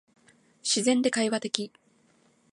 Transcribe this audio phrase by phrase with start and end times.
[0.63, 1.71] 自然で会話的